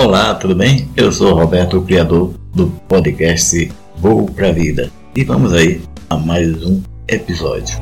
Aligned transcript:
Olá, 0.00 0.32
tudo 0.32 0.54
bem? 0.54 0.88
Eu 0.96 1.10
sou 1.10 1.34
Roberto, 1.34 1.76
o 1.76 1.84
criador 1.84 2.32
do 2.54 2.68
podcast 2.86 3.68
Voo 3.96 4.26
pra 4.26 4.52
Vida. 4.52 4.92
E 5.12 5.24
vamos 5.24 5.52
aí 5.52 5.82
a 6.08 6.16
mais 6.16 6.62
um 6.62 6.80
episódio. 7.08 7.76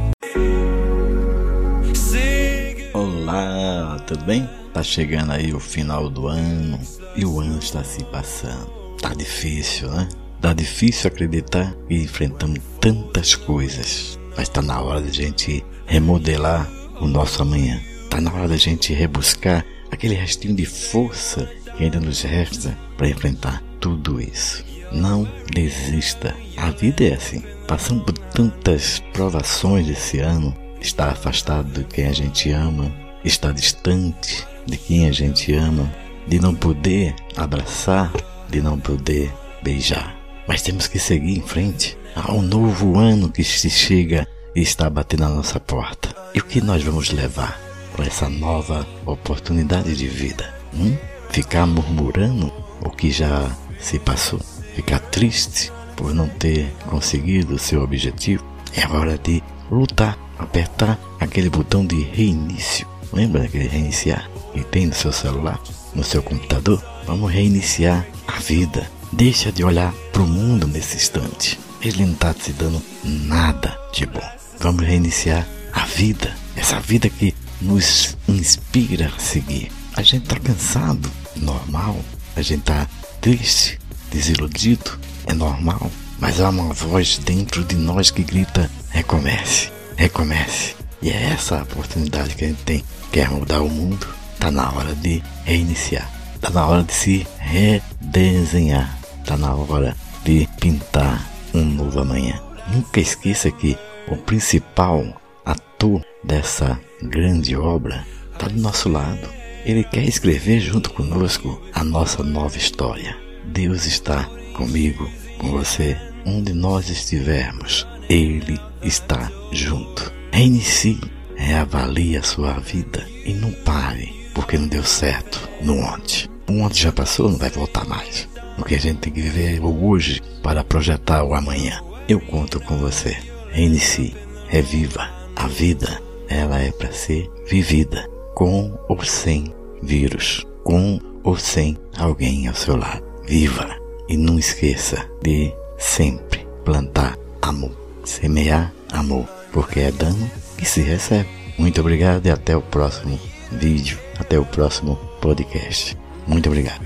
Olá, 2.95 4.03
tudo 4.07 4.25
bem? 4.25 4.49
Tá 4.73 4.83
chegando 4.83 5.33
aí 5.33 5.53
o 5.53 5.61
final 5.61 6.09
do 6.09 6.27
ano 6.27 6.81
e 7.15 7.27
o 7.27 7.39
ano 7.39 7.59
está 7.59 7.85
se 7.85 8.03
passando. 8.05 8.67
Tá 8.99 9.13
difícil, 9.13 9.91
né? 9.91 10.09
Tá 10.41 10.55
difícil 10.55 11.09
acreditar 11.09 11.77
que 11.87 11.97
enfrentamos 11.97 12.61
tantas 12.81 13.35
coisas, 13.35 14.19
mas 14.35 14.49
tá 14.49 14.63
na 14.63 14.81
hora 14.81 15.03
de 15.03 15.11
a 15.11 15.13
gente 15.13 15.63
remodelar 15.85 16.67
o 16.99 17.07
nosso 17.07 17.43
amanhã. 17.43 17.79
Tá 18.09 18.23
na 18.23 18.33
hora 18.33 18.49
da 18.49 18.57
gente 18.57 18.95
rebuscar 18.95 19.67
aquele 19.91 20.15
restinho 20.15 20.55
de 20.57 20.65
força 20.65 21.47
que 21.77 21.85
ainda 21.85 22.01
nos 22.01 22.23
resta 22.23 22.77
para 22.97 23.09
enfrentar 23.09 23.63
tudo 23.81 24.21
isso. 24.21 24.65
Não 24.93 25.29
desista. 25.53 26.35
A 26.57 26.71
vida 26.71 27.05
é 27.05 27.15
assim. 27.15 27.43
Passando 27.67 28.05
por 28.05 28.17
tantas 28.17 29.03
provações 29.13 29.89
esse 29.89 30.21
ano, 30.21 30.57
está 30.81 31.11
afastado 31.11 31.69
de 31.71 31.85
quem 31.85 32.07
a 32.07 32.13
gente 32.13 32.51
ama, 32.51 32.93
está 33.25 33.51
distante 33.53 34.47
de 34.67 34.77
quem 34.77 35.07
a 35.07 35.13
gente 35.13 35.53
ama, 35.55 35.93
de 36.27 36.41
não 36.41 36.55
poder 36.55 37.15
abraçar, 37.37 38.13
de 38.49 38.61
não 38.61 38.79
poder 38.79 39.33
beijar. 39.63 40.17
Mas 40.47 40.63
temos 40.63 40.87
que 40.89 40.99
seguir 40.99 41.39
em 41.39 41.43
frente. 41.43 41.97
Um 42.29 42.43
novo 42.43 42.99
ano 42.99 43.31
que 43.31 43.45
se 43.45 43.69
chega 43.69 44.27
e 44.55 44.61
está 44.61 44.89
batendo 44.89 45.25
na 45.25 45.29
nossa 45.29 45.61
porta. 45.61 46.15
E 46.35 46.41
o 46.41 46.45
que 46.45 46.61
nós 46.61 46.83
vamos 46.83 47.11
levar 47.11 47.61
para 47.95 48.07
essa 48.07 48.29
nova 48.29 48.87
oportunidade 49.05 49.95
de 49.95 50.07
vida? 50.07 50.55
Hum? 50.75 50.97
Ficar 51.37 51.67
murmurando 51.67 52.51
o 52.81 52.89
que 52.89 53.11
já 53.11 53.55
se 53.79 53.99
passou? 53.99 54.41
Ficar 54.75 54.99
triste 55.01 55.71
por 55.95 56.15
não 56.15 56.27
ter 56.27 56.75
conseguido 56.87 57.57
o 57.57 57.59
seu 57.59 57.83
objetivo? 57.83 58.43
É 58.75 58.89
hora 58.89 59.19
de 59.19 59.43
lutar, 59.71 60.19
apertar 60.39 60.99
aquele 61.21 61.51
botão 61.51 61.85
de 61.85 62.05
reinício. 62.05 62.89
Lembra 63.13 63.43
daquele 63.43 63.69
reiniciar 63.69 64.31
que 64.55 64.65
tem 64.65 64.87
no 64.87 64.95
seu 64.95 65.13
celular, 65.13 65.61
no 65.95 66.03
seu 66.03 66.23
computador? 66.23 66.83
Vamos 67.07 67.31
reiniciar 67.31 68.07
a 68.27 68.39
vida. 68.41 68.91
Deixa 69.13 69.53
de 69.53 69.63
olhar 69.63 69.93
para 70.15 70.23
o 70.23 70.27
mundo 70.27 70.67
nesse 70.67 70.97
instante. 70.97 71.61
Ele 71.83 72.07
não 72.07 72.15
está 72.15 72.33
te 72.33 72.51
dando 72.55 72.81
nada 73.05 73.79
de 73.93 74.07
bom. 74.07 74.27
Vamos 74.59 74.87
reiniciar 74.87 75.47
a 75.71 75.85
vida. 75.85 76.35
Essa 76.57 76.81
vida 76.81 77.11
que 77.11 77.35
nos 77.61 78.17
inspira 78.27 79.13
a 79.15 79.21
seguir. 79.21 79.71
A 79.97 80.03
gente 80.03 80.25
está 80.25 80.39
cansado, 80.39 81.11
normal. 81.37 81.97
A 82.37 82.43
gente 82.43 82.61
está 82.61 82.87
triste, 83.19 83.79
desiludido, 84.11 84.99
é 85.27 85.33
normal. 85.33 85.91
Mas 86.19 86.39
há 86.39 86.51
uma 86.51 86.75
voz 86.75 87.17
dentro 87.17 87.65
de 87.65 87.77
nós 87.77 88.11
que 88.11 88.23
grita: 88.23 88.71
recomece, 88.91 89.73
recomece. 89.97 90.77
E 91.01 91.09
é 91.09 91.31
essa 91.33 91.61
a 91.61 91.63
oportunidade 91.63 92.35
que 92.35 92.45
a 92.45 92.49
gente 92.49 92.63
tem. 92.63 92.85
Quer 93.11 93.31
mudar 93.31 93.63
o 93.63 93.71
mundo? 93.71 94.07
Está 94.35 94.51
na 94.51 94.71
hora 94.71 94.95
de 94.95 95.23
reiniciar. 95.45 96.11
Está 96.35 96.51
na 96.51 96.67
hora 96.67 96.83
de 96.83 96.93
se 96.93 97.27
redesenhar. 97.39 98.99
Está 99.21 99.39
na 99.39 99.55
hora 99.55 99.97
de 100.25 100.47
pintar 100.61 101.27
um 101.55 101.65
novo 101.65 102.01
amanhã. 102.01 102.39
Nunca 102.69 103.01
esqueça 103.01 103.51
que 103.51 103.79
o 104.09 104.17
principal 104.19 105.23
ator 105.43 106.05
dessa 106.23 106.79
grande 107.03 107.57
obra 107.57 108.07
está 108.35 108.47
do 108.49 108.61
nosso 108.61 108.91
lado. 108.91 109.46
Ele 109.67 109.83
quer 109.83 110.05
escrever 110.05 110.61
junto 110.61 110.93
conosco 110.93 111.61
a 111.73 111.83
nossa 111.83 112.23
nova 112.23 112.57
história. 112.57 113.17
Deus 113.47 113.85
está 113.85 114.23
comigo, 114.55 115.11
com 115.39 115.51
você, 115.51 115.97
onde 116.25 116.53
nós 116.53 116.89
estivermos. 116.89 117.85
Ele 118.09 118.61
está 118.81 119.29
junto. 119.51 120.13
Reinicie, 120.31 121.01
reavalie 121.35 122.17
a 122.17 122.23
sua 122.23 122.53
vida 122.61 123.05
e 123.25 123.35
não 123.35 123.51
pare 123.51 124.15
porque 124.33 124.57
não 124.57 124.69
deu 124.69 124.85
certo 124.85 125.41
no 125.61 125.79
ontem. 125.81 126.31
O 126.49 126.61
ontem 126.61 126.83
já 126.83 126.93
passou, 126.93 127.29
não 127.29 127.37
vai 127.37 127.51
voltar 127.51 127.85
mais. 127.87 128.29
Porque 128.57 128.77
a 128.77 128.79
gente 128.79 129.01
tem 129.01 129.13
que 129.13 129.21
viver 129.21 129.61
o 129.61 129.85
hoje 129.85 130.23
para 130.45 130.63
projetar 130.63 131.25
o 131.25 131.35
amanhã. 131.35 131.83
Eu 132.09 132.21
conto 132.21 132.61
com 132.61 132.77
você. 132.77 133.17
Reinicie, 133.51 134.15
reviva. 134.47 135.11
A 135.35 135.49
vida, 135.49 136.01
ela 136.29 136.61
é 136.61 136.71
para 136.71 136.93
ser 136.93 137.29
vivida 137.49 138.09
com 138.37 138.79
ou 138.87 139.03
sem 139.03 139.56
vírus, 139.83 140.47
com 140.65 141.01
ou 141.23 141.37
sem 141.37 141.77
alguém 141.97 142.49
ao 142.49 142.55
seu 142.55 142.77
lado. 142.77 143.05
Viva 143.27 143.69
e 144.09 144.17
não 144.17 144.39
esqueça 144.39 145.09
de 145.23 145.53
sempre 145.79 146.47
plantar 146.65 147.17
amor, 147.43 147.73
semear 148.05 148.73
amor, 148.93 149.27
porque 149.53 149.81
é 149.81 149.91
dano 149.91 150.31
que 150.57 150.65
se 150.65 150.81
recebe. 150.81 151.29
Muito 151.59 151.81
obrigado 151.81 152.27
e 152.27 152.31
até 152.31 152.57
o 152.57 152.63
próximo 152.63 153.19
vídeo, 153.51 153.99
até 154.19 154.39
o 154.39 154.45
próximo 154.45 154.97
podcast. 155.21 155.97
Muito 156.27 156.49
obrigado. 156.49 156.83